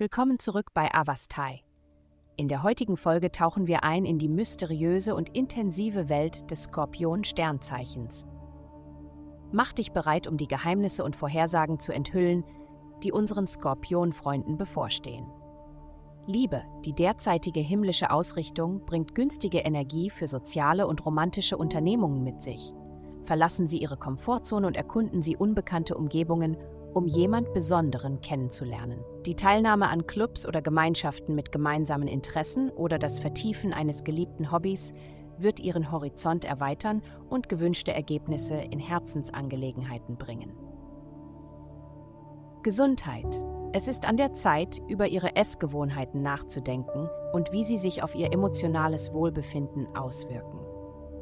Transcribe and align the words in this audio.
Willkommen 0.00 0.38
zurück 0.38 0.68
bei 0.72 0.94
Avastai. 0.94 1.60
In 2.38 2.48
der 2.48 2.62
heutigen 2.62 2.96
Folge 2.96 3.30
tauchen 3.30 3.66
wir 3.66 3.84
ein 3.84 4.06
in 4.06 4.16
die 4.16 4.30
mysteriöse 4.30 5.14
und 5.14 5.36
intensive 5.36 6.08
Welt 6.08 6.50
des 6.50 6.62
Skorpion-Sternzeichens. 6.62 8.26
Mach 9.52 9.74
dich 9.74 9.92
bereit, 9.92 10.26
um 10.26 10.38
die 10.38 10.48
Geheimnisse 10.48 11.04
und 11.04 11.16
Vorhersagen 11.16 11.80
zu 11.80 11.92
enthüllen, 11.92 12.44
die 13.02 13.12
unseren 13.12 13.46
Skorpion-Freunden 13.46 14.56
bevorstehen. 14.56 15.26
Liebe, 16.26 16.62
die 16.86 16.94
derzeitige 16.94 17.60
himmlische 17.60 18.10
Ausrichtung, 18.10 18.86
bringt 18.86 19.14
günstige 19.14 19.58
Energie 19.58 20.08
für 20.08 20.28
soziale 20.28 20.86
und 20.86 21.04
romantische 21.04 21.58
Unternehmungen 21.58 22.24
mit 22.24 22.40
sich. 22.40 22.72
Verlassen 23.24 23.68
Sie 23.68 23.76
Ihre 23.76 23.98
Komfortzone 23.98 24.66
und 24.66 24.78
erkunden 24.78 25.20
Sie 25.20 25.36
unbekannte 25.36 25.94
Umgebungen, 25.94 26.56
um 26.94 27.06
jemand 27.06 27.52
Besonderen 27.52 28.20
kennenzulernen. 28.20 29.04
Die 29.26 29.34
Teilnahme 29.34 29.88
an 29.88 30.06
Clubs 30.06 30.46
oder 30.46 30.62
Gemeinschaften 30.62 31.34
mit 31.34 31.52
gemeinsamen 31.52 32.08
Interessen 32.08 32.70
oder 32.70 32.98
das 32.98 33.18
Vertiefen 33.18 33.72
eines 33.72 34.04
geliebten 34.04 34.50
Hobbys 34.50 34.92
wird 35.38 35.60
Ihren 35.60 35.90
Horizont 35.90 36.44
erweitern 36.44 37.02
und 37.28 37.48
gewünschte 37.48 37.92
Ergebnisse 37.92 38.56
in 38.56 38.78
Herzensangelegenheiten 38.78 40.16
bringen. 40.16 40.52
Gesundheit. 42.62 43.42
Es 43.72 43.88
ist 43.88 44.06
an 44.06 44.16
der 44.16 44.32
Zeit, 44.32 44.80
über 44.88 45.06
Ihre 45.06 45.36
Essgewohnheiten 45.36 46.22
nachzudenken 46.22 47.08
und 47.32 47.52
wie 47.52 47.62
sie 47.62 47.76
sich 47.76 48.02
auf 48.02 48.14
Ihr 48.14 48.32
emotionales 48.32 49.14
Wohlbefinden 49.14 49.86
auswirken. 49.96 50.58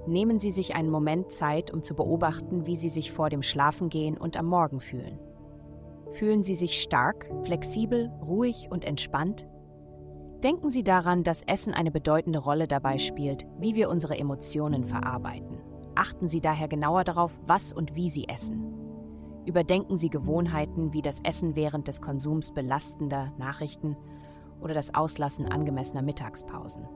Nehmen 0.06 0.38
Sie 0.38 0.50
sich 0.50 0.74
einen 0.74 0.90
Moment 0.90 1.30
Zeit, 1.30 1.70
um 1.70 1.82
zu 1.82 1.94
beobachten, 1.94 2.66
wie 2.66 2.76
Sie 2.76 2.88
sich 2.88 3.12
vor 3.12 3.28
dem 3.28 3.42
Schlafengehen 3.42 4.16
und 4.16 4.38
am 4.38 4.46
Morgen 4.46 4.80
fühlen. 4.80 5.18
Fühlen 6.12 6.42
Sie 6.42 6.54
sich 6.54 6.80
stark, 6.80 7.30
flexibel, 7.44 8.10
ruhig 8.24 8.68
und 8.70 8.84
entspannt? 8.84 9.46
Denken 10.42 10.70
Sie 10.70 10.84
daran, 10.84 11.24
dass 11.24 11.42
Essen 11.42 11.74
eine 11.74 11.90
bedeutende 11.90 12.38
Rolle 12.38 12.68
dabei 12.68 12.98
spielt, 12.98 13.46
wie 13.58 13.74
wir 13.74 13.90
unsere 13.90 14.16
Emotionen 14.16 14.84
verarbeiten. 14.84 15.58
Achten 15.96 16.28
Sie 16.28 16.40
daher 16.40 16.68
genauer 16.68 17.04
darauf, 17.04 17.38
was 17.46 17.72
und 17.72 17.96
wie 17.96 18.08
Sie 18.08 18.28
essen. 18.28 18.72
Überdenken 19.46 19.96
Sie 19.96 20.10
Gewohnheiten 20.10 20.92
wie 20.92 21.02
das 21.02 21.20
Essen 21.24 21.56
während 21.56 21.88
des 21.88 22.00
Konsums 22.00 22.52
belastender 22.52 23.32
Nachrichten 23.38 23.96
oder 24.60 24.74
das 24.74 24.94
Auslassen 24.94 25.46
angemessener 25.46 26.02
Mittagspausen. 26.02 26.86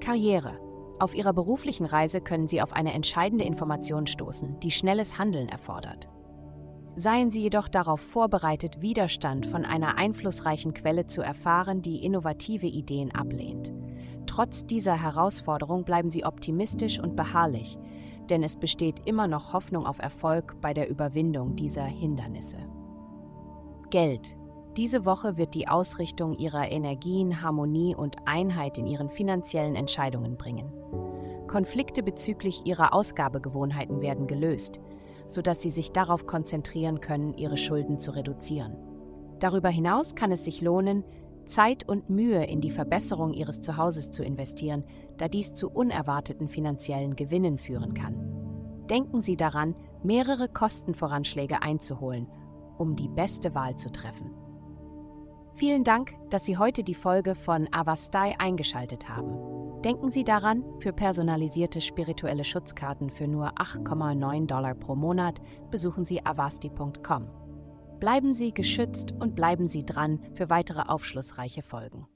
Karriere. 0.00 0.58
Auf 0.98 1.14
Ihrer 1.14 1.32
beruflichen 1.32 1.86
Reise 1.86 2.20
können 2.20 2.46
Sie 2.46 2.60
auf 2.60 2.72
eine 2.72 2.92
entscheidende 2.92 3.44
Information 3.44 4.06
stoßen, 4.06 4.60
die 4.60 4.70
schnelles 4.70 5.18
Handeln 5.18 5.48
erfordert. 5.48 6.08
Seien 6.98 7.30
Sie 7.30 7.42
jedoch 7.42 7.68
darauf 7.68 8.00
vorbereitet, 8.00 8.80
Widerstand 8.80 9.46
von 9.46 9.66
einer 9.66 9.98
einflussreichen 9.98 10.72
Quelle 10.72 11.06
zu 11.06 11.20
erfahren, 11.20 11.82
die 11.82 12.02
innovative 12.02 12.66
Ideen 12.66 13.14
ablehnt. 13.14 13.70
Trotz 14.26 14.66
dieser 14.66 14.94
Herausforderung 14.94 15.84
bleiben 15.84 16.08
Sie 16.08 16.24
optimistisch 16.24 16.98
und 16.98 17.14
beharrlich, 17.14 17.76
denn 18.30 18.42
es 18.42 18.56
besteht 18.56 19.02
immer 19.04 19.28
noch 19.28 19.52
Hoffnung 19.52 19.84
auf 19.84 19.98
Erfolg 19.98 20.58
bei 20.62 20.72
der 20.72 20.88
Überwindung 20.88 21.54
dieser 21.54 21.84
Hindernisse. 21.84 22.56
Geld. 23.90 24.34
Diese 24.78 25.04
Woche 25.04 25.36
wird 25.36 25.54
die 25.54 25.68
Ausrichtung 25.68 26.34
Ihrer 26.38 26.70
Energien 26.70 27.42
Harmonie 27.42 27.94
und 27.94 28.16
Einheit 28.24 28.78
in 28.78 28.86
Ihren 28.86 29.10
finanziellen 29.10 29.76
Entscheidungen 29.76 30.38
bringen. 30.38 30.72
Konflikte 31.46 32.02
bezüglich 32.02 32.64
Ihrer 32.64 32.94
Ausgabegewohnheiten 32.94 34.00
werden 34.00 34.26
gelöst– 34.26 34.80
sodass 35.26 35.62
sie 35.62 35.70
sich 35.70 35.92
darauf 35.92 36.26
konzentrieren 36.26 37.00
können, 37.00 37.34
ihre 37.34 37.58
Schulden 37.58 37.98
zu 37.98 38.12
reduzieren. 38.12 38.76
Darüber 39.38 39.68
hinaus 39.68 40.14
kann 40.14 40.32
es 40.32 40.44
sich 40.44 40.60
lohnen, 40.60 41.04
Zeit 41.44 41.88
und 41.88 42.10
Mühe 42.10 42.44
in 42.44 42.60
die 42.60 42.70
Verbesserung 42.70 43.32
ihres 43.32 43.60
Zuhauses 43.60 44.10
zu 44.10 44.24
investieren, 44.24 44.84
da 45.16 45.28
dies 45.28 45.54
zu 45.54 45.70
unerwarteten 45.70 46.48
finanziellen 46.48 47.16
Gewinnen 47.16 47.58
führen 47.58 47.94
kann. 47.94 48.86
Denken 48.90 49.20
Sie 49.20 49.36
daran, 49.36 49.74
mehrere 50.02 50.48
Kostenvoranschläge 50.48 51.62
einzuholen, 51.62 52.28
um 52.78 52.96
die 52.96 53.08
beste 53.08 53.54
Wahl 53.54 53.76
zu 53.76 53.90
treffen. 53.90 54.30
Vielen 55.54 55.84
Dank, 55.84 56.14
dass 56.30 56.44
Sie 56.44 56.58
heute 56.58 56.84
die 56.84 56.94
Folge 56.94 57.34
von 57.34 57.68
Avastai 57.72 58.38
eingeschaltet 58.38 59.08
haben. 59.08 59.55
Denken 59.84 60.10
Sie 60.10 60.24
daran, 60.24 60.64
für 60.80 60.92
personalisierte 60.92 61.80
spirituelle 61.80 62.44
Schutzkarten 62.44 63.10
für 63.10 63.28
nur 63.28 63.52
8,9 63.58 64.46
Dollar 64.46 64.74
pro 64.74 64.96
Monat 64.96 65.40
besuchen 65.70 66.04
Sie 66.04 66.24
avasti.com. 66.24 67.28
Bleiben 68.00 68.32
Sie 68.32 68.52
geschützt 68.52 69.12
und 69.12 69.36
bleiben 69.36 69.66
Sie 69.66 69.84
dran 69.84 70.20
für 70.34 70.50
weitere 70.50 70.80
aufschlussreiche 70.80 71.62
Folgen. 71.62 72.06